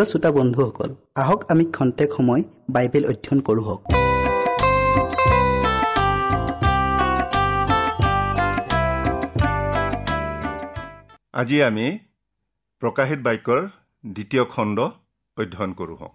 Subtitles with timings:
[0.00, 0.90] প্ৰিয় শ্ৰোতা বন্ধুসকল
[1.22, 2.42] আহক আমি খন্তেক সময়
[2.74, 3.66] বাইবেল অধ্যয়ন কৰোঁ
[11.34, 11.86] আজি আমি
[12.82, 13.60] প্ৰকাশিত বাক্যৰ
[14.04, 14.78] দ্বিতীয় খণ্ড
[15.36, 16.08] অধ্যয়ন কৰোঁ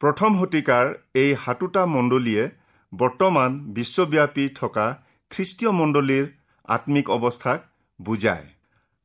[0.00, 0.86] প্ৰথম শতিকাৰ
[1.22, 2.44] এই সাতোটা মণ্ডলীয়ে
[2.92, 4.86] বৰ্তমান বিশ্বব্যাপী থকা
[5.30, 6.24] খ্ৰীষ্টীয় মণ্ডলীৰ
[6.68, 7.58] আত্মিক অৱস্থাক
[8.00, 8.46] বুজায়।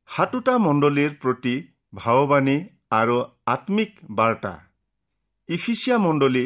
[0.08, 1.54] সাতোটা মণ্ডলীৰ প্ৰতি
[1.94, 2.58] ভাৱবাণী
[2.98, 3.16] আৰু
[3.54, 4.52] আত্মিক বাৰ্তা।
[5.48, 6.44] ইফিচিয়া মণ্ডলী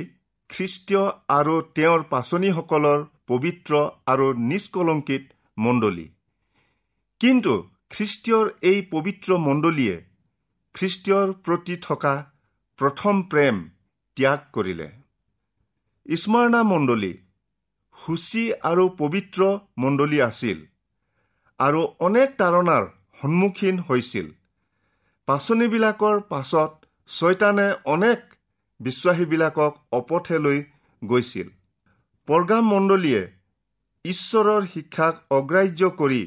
[0.51, 1.05] খ্ৰীষ্টীয়
[1.39, 2.99] আৰু তেওঁৰ পাচনীসকলৰ
[3.31, 3.73] পবিত্ৰ
[4.13, 5.25] আৰু নিষ্কলংকিত
[5.59, 6.07] মণ্ডলী।
[7.21, 7.53] কিন্তু
[7.91, 9.97] খ্ৰীষ্টীয়ৰ এই পবিত্ৰ মণ্ডলীয়ে
[10.75, 12.15] খ্ৰীষ্টীয়ৰ প্ৰতি থকা
[12.79, 13.57] প্ৰথম প্ৰেম
[14.17, 14.89] ত্যাগ কৰিলে।
[16.07, 17.13] স্মৰণা মণ্ডলী
[17.99, 19.41] সূচী আৰু পবিত্ৰ
[19.79, 20.59] মণ্ডলী আছিল
[21.61, 22.85] আৰু অনেক তাৰণাৰ
[23.21, 24.27] সন্মুখীন হৈছিল।
[25.31, 26.71] পাচনিবিলাকৰ পাছত
[27.09, 28.21] ছয়তানে অনেক
[28.81, 30.59] বিশ্বাসীবিলাকক অপথে লৈ
[31.03, 31.49] গৈছিল।
[32.29, 33.23] পৰ্গাম মণ্ডলীয়ে
[34.05, 36.23] ঈশ্বৰৰ শিক্ষাক অগ্ৰাহ্য কৰি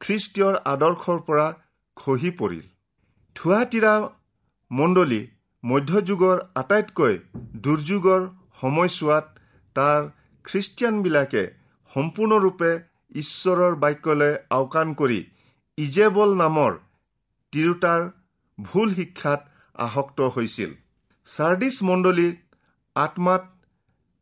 [0.00, 1.48] খ্ৰীষ্টীয়ৰ আদৰ্শৰ পৰা
[1.96, 2.62] খহি পৰিল।
[3.36, 3.92] থুৱাতিৰা
[4.70, 5.20] মণ্ডলী
[5.64, 7.14] মধ্যযুগৰ আটাইতকৈ
[7.64, 8.22] দুৰ্যোগৰ
[8.62, 9.26] সময়ছোৱাত
[9.76, 10.00] তাৰ
[10.44, 11.44] খ্ৰীষ্টিয়ানবিলাকে
[11.92, 12.70] সম্পূৰ্ণৰূপে
[13.22, 15.20] ঈশ্বৰৰ বাক্যলৈ আওকাণ কৰি
[15.78, 16.72] ইজেবল নামৰ
[17.52, 18.02] তিৰোতাৰ
[18.62, 19.40] ভুল শিক্ষাত
[19.74, 20.70] আসক্ত হৈছিল।
[21.26, 22.34] ছাৰ্ডিছ মণ্ডলীৰ
[22.96, 23.44] আত্মাত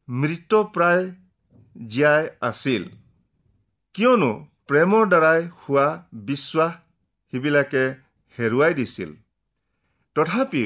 [0.08, 1.04] মৃতপ্ৰায়
[1.86, 2.82] জীয়াই আছিল।
[3.94, 4.30] কিয়নো
[4.68, 5.86] প্ৰেমৰ দ্বাৰাই হোৱা
[6.28, 6.72] বিশ্বাস
[7.32, 7.84] সিবিলাকে
[8.38, 9.10] হেৰুৱাই দিছিল।
[10.16, 10.64] তথাপি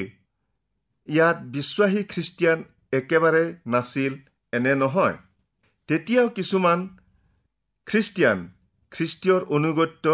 [1.07, 2.59] ইয়াত বিশ্বাসী খ্ৰীষ্টিয়ান
[2.91, 4.13] একেবাৰে নাছিল
[4.53, 5.17] এনে নহয়।
[5.89, 6.79] তেতিয়াও কিছুমান
[7.87, 8.39] খ্ৰীষ্টিয়ান
[8.91, 10.05] খ্ৰীষ্টীয়ৰ অনুগত্য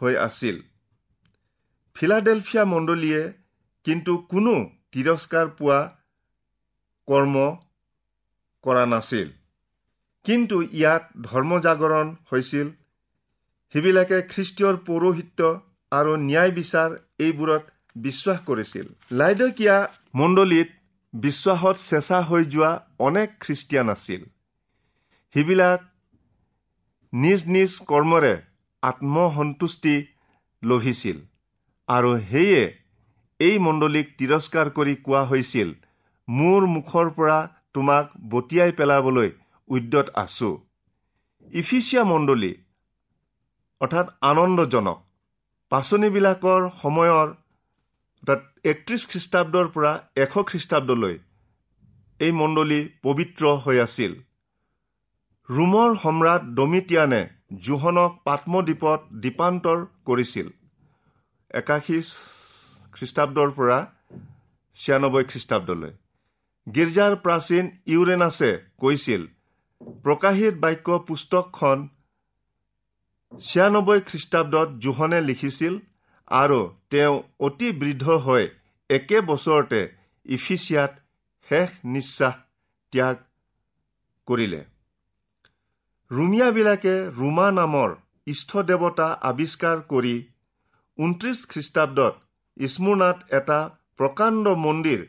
[0.00, 0.56] হৈ আছিল।
[1.96, 3.22] ফিলাডেলফিয়া মণ্ডলীয়ে
[3.84, 4.54] কিন্তু কোনো
[4.92, 5.80] তিৰস্কাৰ পোৱা
[7.08, 7.34] কৰ্ম
[8.64, 9.28] কৰা নাছিল।
[10.24, 12.66] কিন্তু ইয়াত ধৰ্মজাগৰণ হৈছিল।
[13.74, 15.40] সেইবিলাকে খ্ৰীষ্টীয়ৰ পৌৰোহিত্য
[15.92, 16.90] আৰু ন্যায় বিচাৰ
[17.26, 17.64] এইবোৰত
[17.96, 18.86] বিশ্বাস কৰিছিল।
[19.20, 19.76] লাইদকীয়া
[20.14, 20.68] মণ্ডলীত
[21.14, 22.72] বিশ্বাসত চেঁচা হৈ যোৱা
[23.08, 24.22] অনেক খ্ৰীষ্টিয়ান আছিল।
[25.34, 25.80] সেইবিলাক
[27.12, 28.34] নিজ নিজ কৰ্মৰে
[28.82, 29.94] আত্মসন্তুষ্টি
[30.62, 31.18] লভিছিল
[31.88, 32.62] আৰু সেয়ে
[33.40, 35.68] এই মণ্ডলীক তিৰস্কাৰ কৰি কোৱা হৈছিল
[36.28, 37.38] মোৰ মুখৰ পৰা
[37.74, 39.30] তোমাক বটিয়াই পেলাবলৈ
[39.68, 40.50] উদ্যত আছো।
[41.52, 42.52] ইফিচিয়া মণ্ডলী
[43.80, 44.98] অৰ্থাৎ আনন্দজনক
[45.72, 47.28] পাচনিবিলাকৰ সময়ৰ
[48.22, 48.40] অৰ্থাৎ
[48.70, 49.92] একত্ৰিছ খ্ৰীষ্টাব্দৰ পৰা
[50.24, 51.14] এশ খ্ৰীষ্টাব্দলৈ
[52.20, 54.12] এই মণ্ডলী পবিত্ৰ হৈ আছিল।
[55.48, 57.22] ৰোমৰ সম্ৰাট ডমিটিয়ানে
[57.66, 59.78] জোহনক পাত্মদ্বীপত দ্বীপান্তৰ
[60.08, 60.48] কৰিছিল।
[61.50, 61.98] একাশী
[62.94, 63.78] খ্ৰীষ্টাব্দৰ পৰা
[64.76, 65.92] ছিয়ানব্বৈ খ্ৰীষ্টাব্দলৈ।
[66.66, 68.50] গীৰ্জাৰ প্ৰাচীন ইউৰেনাছে
[68.82, 69.22] কৈছিল
[70.04, 71.78] প্ৰকাশিত বাক্য পুস্তকখন
[73.32, 75.74] ছিয়ানব্বৈ খ্ৰীষ্টাব্দত জোহনে লিখিছিল
[76.30, 76.60] আৰু
[76.90, 77.14] তেওঁ
[77.46, 78.44] অতি বৃদ্ধ হৈ
[78.90, 79.80] একে বছৰতে
[80.26, 80.92] ইফিচিয়াত
[81.48, 82.34] শেষ নিশ্বাস
[82.92, 83.16] ত্যাগ
[84.28, 84.62] কৰিলে।
[86.10, 87.90] ৰুমিয়াবিলাকে ৰোমা নামৰ
[88.26, 90.14] ইষ্ট দেৱতা আৱিষ্কাৰ কৰি
[90.98, 92.14] ঊনত্ৰিছ খ্ৰীষ্টাব্দত
[92.74, 93.58] স্মুৰ্ণাত এটা
[93.98, 95.00] প্ৰকাণ্ড মন্দিৰ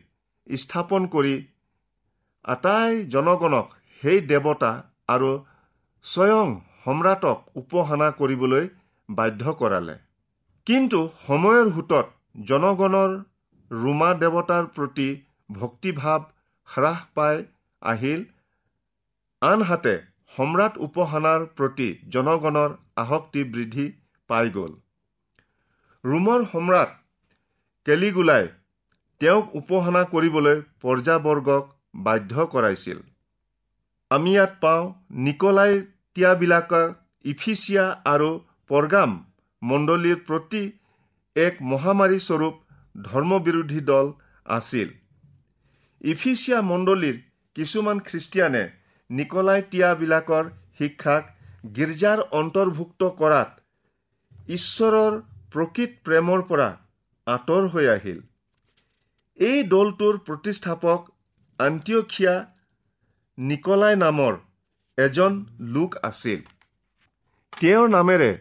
[0.50, 1.36] স্থাপন কৰি
[2.46, 3.68] আটাই জনগণক
[4.04, 4.72] সেই দেৱতা
[5.14, 5.30] আৰু
[6.06, 6.50] স্বয়ং
[6.84, 8.68] সম্ৰাটক উপাসনা কৰিবলৈ
[9.10, 9.96] বাধ্য কৰালে।
[10.68, 12.08] কিন্তু সময়ৰ সোঁতত
[12.50, 13.14] জনগণৰ
[13.72, 15.08] ৰোমা দেৱতাৰ প্ৰতি
[15.50, 16.26] ভক্তিভাৱ
[16.70, 17.36] হ্ৰাস পাই
[17.82, 18.26] আহিল।
[19.42, 19.96] আনহাতে
[20.34, 23.88] সম্ৰাট উপাসনাৰ প্ৰতি জনগণৰ আসক্তি বৃদ্ধি
[24.30, 24.74] পাই গ'ল।
[26.08, 26.92] ৰোমৰ সম্ৰাট
[27.86, 28.44] কেলিগুলাই
[29.22, 31.64] তেওঁক উপাসনা কৰিবলৈ প্ৰজাবৰ্গক
[32.08, 33.00] বাধ্য কৰাইছিল।
[34.12, 34.84] আমি ইয়াত পাওঁ
[35.26, 35.80] নিকলাই
[36.16, 36.94] তিয়াবিলাকক
[37.26, 38.30] ইফিচিয়া আৰু
[38.70, 39.16] পৰগাম
[39.62, 40.62] মণ্ডলীৰ প্ৰতি
[41.36, 42.56] এক মহামাৰী স্বৰূপ
[43.08, 44.12] ধৰ্মবিৰোধী দল
[44.46, 44.90] আছিল।
[46.02, 47.18] ইফিচিয়া মণ্ডলীৰ
[47.56, 48.64] কিছুমান খ্ৰীষ্টিয়ানে
[49.10, 50.46] নিকলাই তিয়াবিলাকৰ
[50.78, 51.24] শিক্ষাক
[51.78, 53.52] গীৰ্জাৰ অন্তৰ্ভুক্ত কৰাত
[54.58, 55.14] ঈশ্বৰৰ
[55.52, 56.70] প্ৰকৃত প্ৰেমৰ পৰা
[57.28, 58.20] আঁতৰ হৈ আহিল।
[59.40, 61.00] এই দলটোৰ প্ৰতিষ্ঠাপক
[61.60, 62.34] আন্তিয়খিয়া
[63.38, 64.34] নিকলাই নামৰ
[64.98, 65.34] এজন
[65.76, 66.40] লোক আছিল।
[67.54, 68.32] তেওঁৰ নামেৰে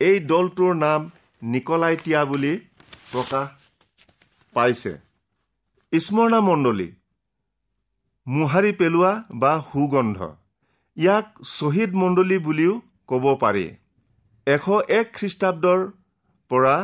[0.00, 1.10] এই দলটোৰ নাম
[1.42, 2.52] নিকলাইতিয়া বুলি
[3.12, 3.48] প্ৰকাশ
[4.56, 4.92] পাইছে।
[5.92, 6.88] স্মৰণা মণ্ডলী
[8.26, 10.18] মোহাৰি পেলোৱা বা সুগন্ধ
[10.96, 12.72] ইয়াক শ্বহীদ মণ্ডলী বুলিও
[13.08, 13.66] ক'ব পাৰি।
[14.46, 14.66] এশ
[14.98, 15.80] এক খ্ৰীষ্টাব্দৰ
[16.50, 16.76] পৰা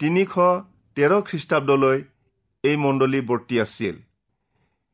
[0.00, 0.34] তিনিশ
[0.96, 1.98] তেৰ খ্ৰীষ্টাব্দলৈ
[2.64, 3.96] এই মণ্ডলী বৰ্তি আছিল।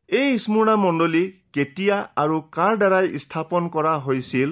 [0.08, 4.50] এই স্মৰণা মণ্ডলী কেতিয়া আৰু কাৰ দ্বাৰাই স্থাপন কৰা হৈছিল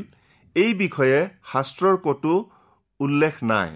[0.57, 1.19] এই বিষয়ে
[1.53, 2.35] শাস্ত্ৰৰ ক'তো
[3.01, 3.71] উল্লেখ নাই।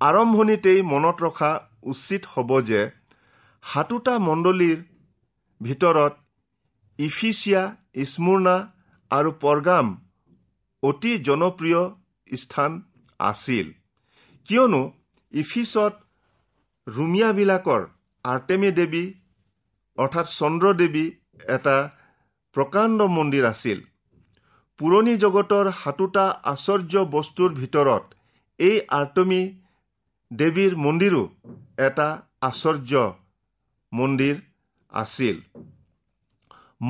[0.00, 1.52] আৰম্ভণিতেই মনত ৰখা
[1.92, 2.82] উচিত হ'ব যে
[3.64, 4.78] সাতোটা মণ্ডলীৰ
[5.60, 6.14] ভিতৰত
[6.98, 7.62] ইফিচিয়া
[8.12, 8.56] স্মুৰ্ণা
[9.10, 9.86] আৰু পৰগাম
[10.82, 11.82] অতি জনপ্ৰিয়
[12.36, 12.70] স্থান
[13.20, 13.66] আছিল।
[14.46, 14.82] কিয়নো
[15.32, 15.94] ইফিছত
[16.86, 17.82] ৰুমিয়াবিলাকৰ
[18.24, 19.04] আৰ্টেমি দেৱী
[19.98, 21.04] অৰ্থাৎ চন্দ্ৰ দেৱী
[21.54, 21.76] এটা
[22.56, 23.78] প্ৰকাণ্ড মন্দিৰ আছিল।
[24.80, 28.04] পুৰণি জগতৰ সাতোটা আশ্চৰ্য বস্তুৰ ভিতৰত
[28.58, 29.42] এই আৰ্টমী
[30.30, 31.22] দেৱীৰ মন্দিৰো
[31.86, 32.08] এটা
[32.48, 33.02] আশ্চৰ্য
[33.92, 34.36] মন্দিৰ
[34.92, 35.36] আছিল।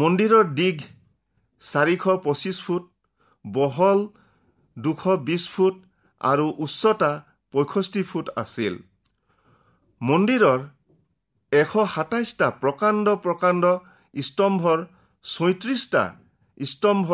[0.00, 0.78] মন্দিৰৰ দীঘ
[1.62, 2.84] চাৰিশ পঁচিছ ফুট
[3.44, 4.04] বহল
[4.76, 5.75] দুশ বিছ ফুট
[6.20, 7.12] আৰু উচ্চতা
[7.56, 8.75] পঁয়ষষ্ঠি ফুট আছিল।
[10.00, 10.60] মন্দিৰৰ
[11.52, 13.64] এশ সাতাইছটা প্ৰকাণ্ড প্ৰকাণ্ড
[14.14, 14.78] স্তম্ভৰ
[15.25, 16.02] ছয়ত্ৰিছটা
[16.60, 17.08] স্তম্ভ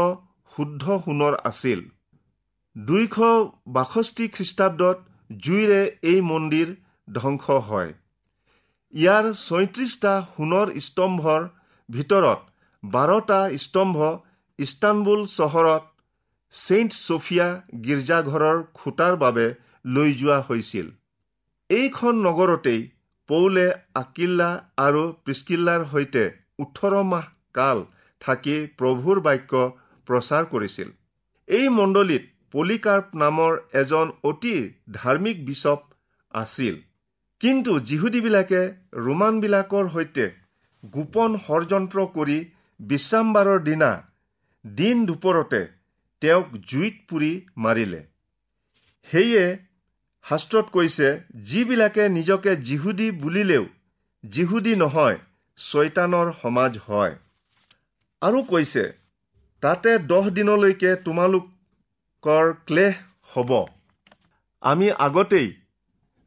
[0.52, 1.80] শুদ্ধ সোণৰ আছিল।
[2.76, 3.16] দুইশ
[3.76, 4.98] বাষষ্ঠি খ্ৰীষ্টাব্দত
[5.44, 5.80] জুইৰে
[6.10, 6.68] এই মন্দিৰ
[7.08, 7.90] ধ্বংস হয়।
[8.94, 11.42] ইয়াৰ ছয়ত্ৰিছটা সোণৰ স্তম্ভৰ
[11.88, 12.40] ভিতৰত
[12.82, 13.96] বাৰটা স্তম্ভ
[14.58, 15.84] ইস্তানবুল চহৰত
[16.54, 17.48] ছেইণ্ট ছফিয়া
[17.84, 19.46] গীৰ্জাঘৰৰ খুটাৰ বাবে
[19.84, 20.86] লৈ যোৱা হৈছিল।
[21.70, 22.82] এইখন নগৰতেই
[23.28, 26.24] পৌলে আকিল্লা আৰু প্ৰিস্কিল্লাৰ সৈতে
[26.58, 27.78] ওঠৰ মাহ কাল
[28.20, 29.62] থাকি প্ৰভুৰ বাক্য
[30.06, 30.88] প্ৰচাৰ কৰিছিল।
[31.48, 34.56] এই মণ্ডলীত পলিকাৰ্প নামৰ এজন অতি
[34.92, 35.80] ধাৰ্মিক বিচপ
[36.34, 36.74] আছিল।
[37.40, 38.62] কিন্তু যিহুদীবিলাকে
[39.06, 40.26] ৰোমানবিলাকৰ সৈতে
[40.84, 42.38] গোপন ষড়যন্ত্ৰ কৰি
[42.80, 43.90] বিশ্ৰামবাৰৰ দিনা
[44.64, 45.60] দিন দুপৰতে
[46.22, 48.00] তেওঁক জুইত পুৰি মাৰিলে।
[49.08, 49.44] সেয়ে
[50.26, 51.08] শাস্ত্ৰত কৈছে
[51.44, 53.64] যিবিলাকে নিজকে যিহুদী বুলিলেও
[54.24, 55.16] যিহুদী নহয়
[55.58, 57.14] ছয়তানৰ সমাজ হয়।
[58.22, 58.84] আৰু কৈছে
[59.62, 62.94] তাতে দহ দিনলৈকে তোমালোকৰ ক্লেশ
[63.34, 63.50] হ'ব।
[64.62, 65.48] আমি আগতেই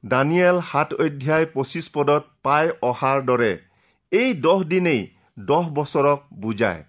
[0.04, 3.54] দানিয়েল সাত অধ্যায় পঁচিছ পদত পাই অহাৰ দৰে
[4.12, 5.02] এই দহ দিনেই
[5.46, 6.82] দহ বছৰক বুজায়।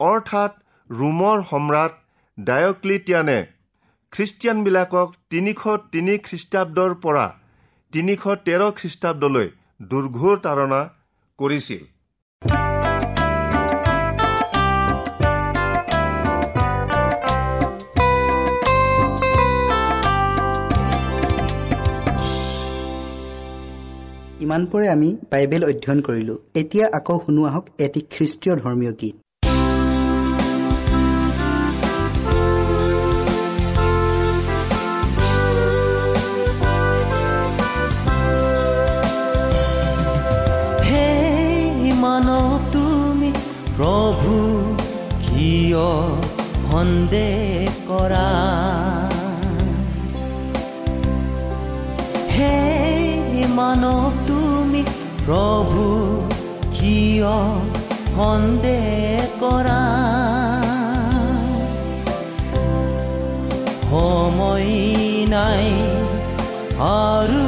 [0.00, 0.52] অৰ্থাৎ
[0.90, 1.92] ৰোমৰ সম্ৰাট
[2.38, 3.38] ডায়ক্লিটিয়ানে
[4.14, 7.24] খ্ৰীষ্টিয়ানবিলাকক তিনিশ তিনি খ্ৰীষ্টাব্দৰ পৰা
[7.92, 9.48] তিনিশ তেৰ খ্ৰীষ্টাব্দলৈ
[9.90, 10.80] দুৰ্ঘোৰ তাৰণা
[11.38, 11.82] কৰিছিল।
[24.44, 29.23] ইমানপৰে আমি বাইবেল অধ্যয়ন কৰিলোঁ। এতিয়া আকৌ শুনো আহক এটি খ্ৰীষ্টীয় ধৰ্মীয় গীত।
[45.74, 45.92] কিয়
[46.70, 48.28] সন্দেহ কৰা।
[52.34, 52.58] হে
[53.58, 54.82] মানৱ তুমি
[55.24, 55.86] প্ৰভু
[56.76, 57.34] কিয়
[58.18, 59.82] সন্দেহ কৰা?
[63.90, 64.72] সময়
[65.34, 65.66] নাই
[66.92, 67.43] আৰু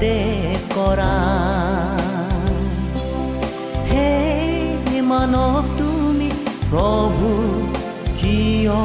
[0.00, 1.14] সন্দেহ কৰা।
[3.90, 4.12] হে
[5.10, 6.28] মানৱ তুমি
[6.70, 7.28] প্ৰভু
[8.20, 8.78] কিয়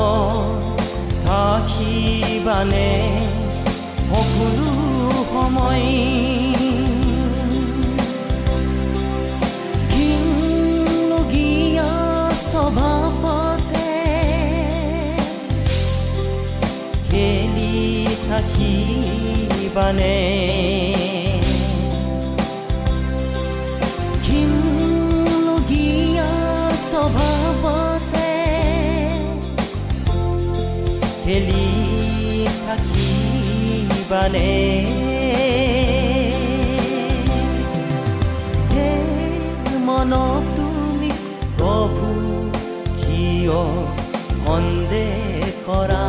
[0.00, 0.50] を
[1.68, 3.20] きばね
[4.10, 4.16] 送
[4.56, 4.62] る
[5.38, 5.78] 思い。
[9.92, 11.80] 銀のギア
[12.32, 13.26] そばぽ
[13.72, 13.74] て
[17.10, 17.14] け
[17.54, 18.58] りたき
[19.74, 21.19] ばね。
[31.30, 31.66] খেলি
[32.60, 34.52] থাকিবানে
[38.70, 38.90] হে
[39.86, 41.10] মনক তুমি
[41.58, 42.08] প্ৰভু
[42.98, 43.60] কিয়
[44.40, 45.14] সন্দেহ
[45.66, 46.06] কৰা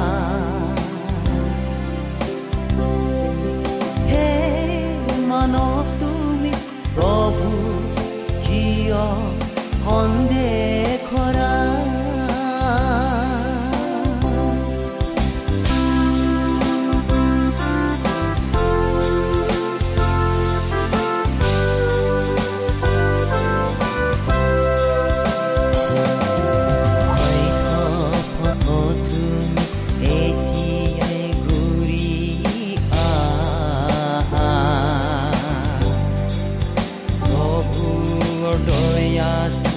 [38.57, 39.70] তুমি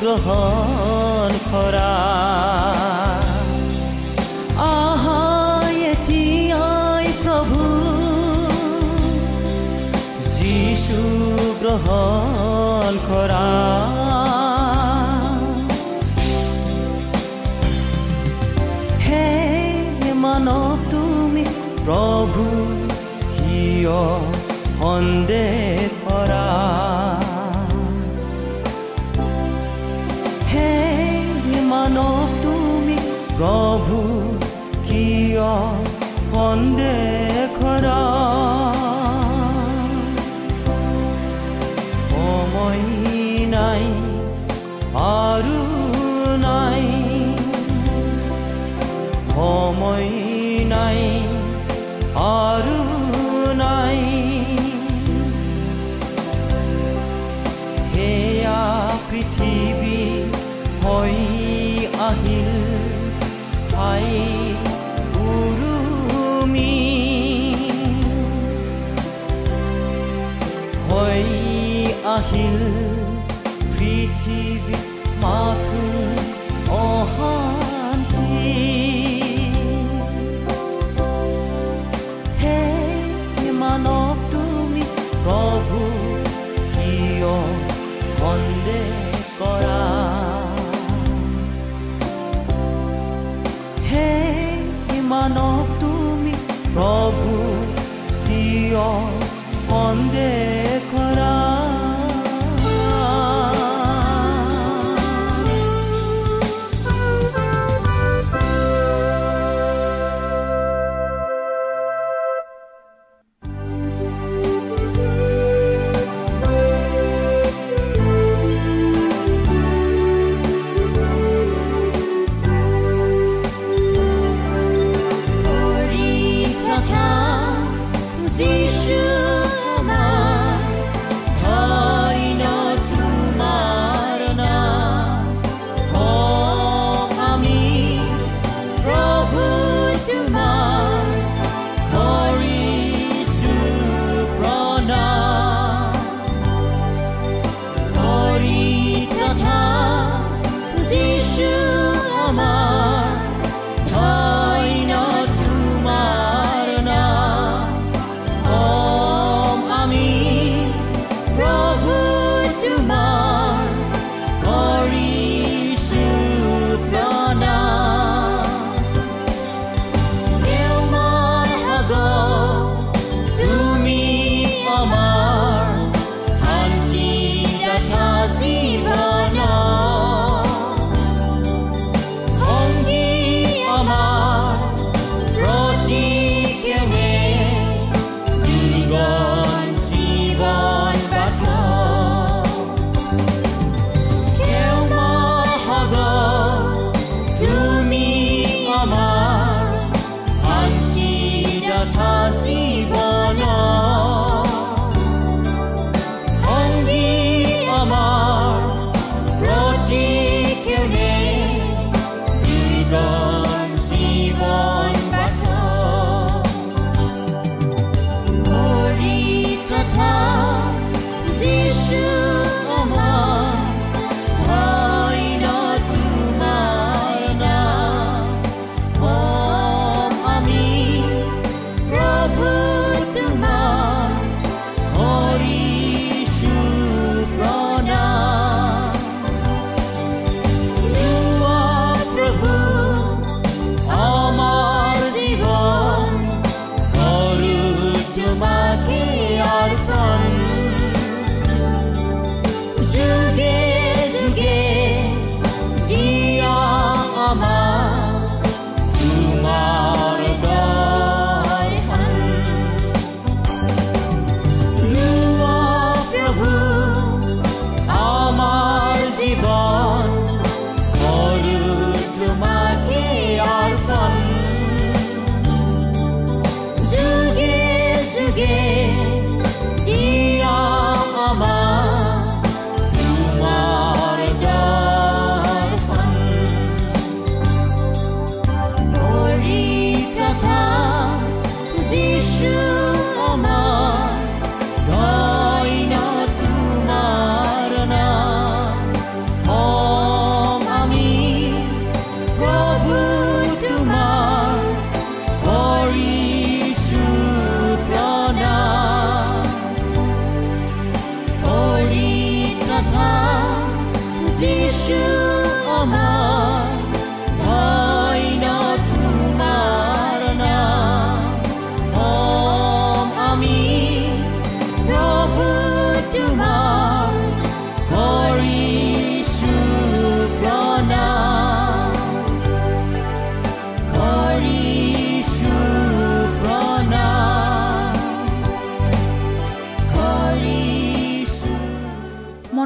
[0.00, 1.94] গ্ৰহণ কৰা।
[4.58, 7.60] আহাই এতিয়াই প্ৰভু।
[10.38, 11.00] যিচু
[11.60, 13.83] গ্ৰহণ কৰা।